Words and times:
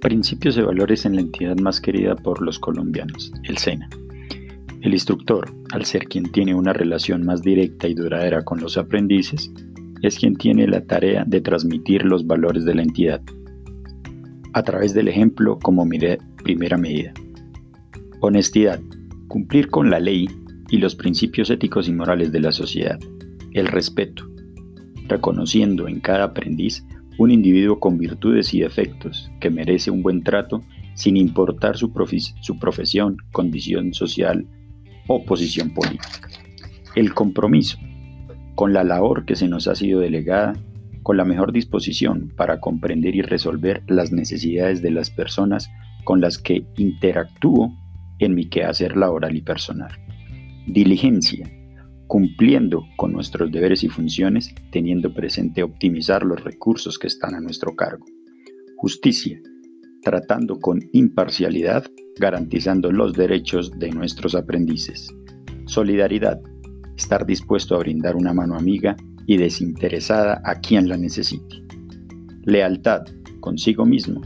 Principios 0.00 0.56
y 0.56 0.62
valores 0.62 1.04
en 1.04 1.16
la 1.16 1.20
entidad 1.20 1.58
más 1.58 1.78
querida 1.78 2.16
por 2.16 2.40
los 2.40 2.58
colombianos, 2.58 3.32
el 3.44 3.58
SENA. 3.58 3.88
El 4.80 4.94
instructor, 4.94 5.52
al 5.72 5.84
ser 5.84 6.06
quien 6.06 6.32
tiene 6.32 6.54
una 6.54 6.72
relación 6.72 7.22
más 7.22 7.42
directa 7.42 7.86
y 7.86 7.92
duradera 7.92 8.42
con 8.42 8.60
los 8.60 8.78
aprendices, 8.78 9.52
es 10.00 10.18
quien 10.18 10.36
tiene 10.36 10.66
la 10.66 10.80
tarea 10.86 11.24
de 11.26 11.42
transmitir 11.42 12.06
los 12.06 12.26
valores 12.26 12.64
de 12.64 12.74
la 12.74 12.82
entidad, 12.82 13.20
a 14.54 14.62
través 14.62 14.94
del 14.94 15.08
ejemplo 15.08 15.58
como 15.58 15.86
primera 16.42 16.78
medida. 16.78 17.12
Honestidad, 18.20 18.80
cumplir 19.28 19.68
con 19.68 19.90
la 19.90 20.00
ley 20.00 20.30
y 20.70 20.78
los 20.78 20.94
principios 20.94 21.50
éticos 21.50 21.88
y 21.88 21.92
morales 21.92 22.32
de 22.32 22.40
la 22.40 22.52
sociedad. 22.52 22.98
El 23.52 23.66
respeto, 23.66 24.24
reconociendo 25.08 25.88
en 25.88 26.00
cada 26.00 26.24
aprendiz 26.24 26.82
un 27.20 27.30
individuo 27.30 27.78
con 27.78 27.98
virtudes 27.98 28.54
y 28.54 28.60
defectos 28.60 29.30
que 29.40 29.50
merece 29.50 29.90
un 29.90 30.02
buen 30.02 30.22
trato 30.22 30.62
sin 30.94 31.18
importar 31.18 31.76
su, 31.76 31.92
profesión, 31.92 33.18
condición 33.30 33.92
social 33.92 34.46
o 35.06 35.22
posición 35.26 35.74
política. 35.74 36.30
El 36.96 37.12
compromiso, 37.12 37.76
con 38.54 38.72
la 38.72 38.84
labor 38.84 39.26
que 39.26 39.36
se 39.36 39.48
nos 39.48 39.68
ha 39.68 39.74
sido 39.74 40.00
delegada, 40.00 40.54
con 41.02 41.18
la 41.18 41.26
mejor 41.26 41.52
disposición 41.52 42.32
para 42.38 42.58
comprender 42.58 43.14
y 43.14 43.20
resolver 43.20 43.82
las 43.86 44.12
necesidades 44.12 44.80
de 44.80 44.90
las 44.90 45.10
personas 45.10 45.70
con 46.04 46.22
las 46.22 46.38
que 46.38 46.64
interactúo 46.78 47.70
en 48.18 48.34
mi 48.34 48.46
quehacer 48.46 48.96
laboral 48.96 49.36
y 49.36 49.42
personal. 49.42 49.92
Diligencia, 50.66 51.46
cumpliendo 52.10 52.88
con 52.96 53.12
nuestros 53.12 53.52
deberes 53.52 53.84
y 53.84 53.88
funciones, 53.88 54.52
teniendo 54.72 55.14
presente 55.14 55.62
optimizar 55.62 56.24
los 56.24 56.42
recursos 56.42 56.98
que 56.98 57.06
están 57.06 57.36
a 57.36 57.40
nuestro 57.40 57.76
cargo. 57.76 58.04
Justicia, 58.78 59.40
tratando 60.02 60.58
con 60.58 60.80
imparcialidad, 60.92 61.84
garantizando 62.18 62.90
los 62.90 63.12
derechos 63.12 63.70
de 63.78 63.92
nuestros 63.92 64.34
aprendices. 64.34 65.06
Solidaridad, 65.66 66.40
estar 66.96 67.24
dispuesto 67.24 67.76
a 67.76 67.78
brindar 67.78 68.16
una 68.16 68.34
mano 68.34 68.56
amiga 68.56 68.96
y 69.28 69.36
desinteresada 69.36 70.42
a 70.44 70.56
quien 70.56 70.88
la 70.88 70.96
necesite. 70.96 71.62
Lealtad 72.42 73.02
consigo 73.38 73.86
mismo 73.86 74.20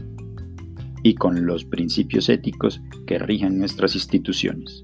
y 1.03 1.13
con 1.13 1.45
los 1.45 1.65
principios 1.65 2.29
éticos 2.29 2.81
que 3.05 3.19
rigen 3.19 3.59
nuestras 3.59 3.93
instituciones. 3.93 4.83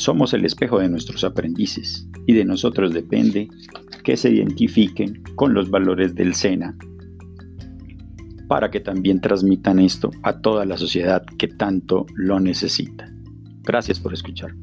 Somos 0.00 0.32
el 0.32 0.46
espejo 0.46 0.78
de 0.78 0.88
nuestros 0.88 1.24
aprendices 1.24 2.08
y 2.26 2.32
de 2.32 2.46
nosotros 2.46 2.94
depende 2.94 3.50
que 4.02 4.16
se 4.16 4.30
identifiquen 4.30 5.22
con 5.34 5.52
los 5.52 5.68
valores 5.68 6.14
del 6.14 6.34
SENA 6.34 6.74
para 8.48 8.70
que 8.70 8.80
también 8.80 9.20
transmitan 9.20 9.78
esto 9.78 10.10
a 10.22 10.40
toda 10.40 10.64
la 10.64 10.78
sociedad 10.78 11.22
que 11.36 11.48
tanto 11.48 12.06
lo 12.14 12.40
necesita. 12.40 13.12
Gracias 13.62 14.00
por 14.00 14.14
escuchar. 14.14 14.54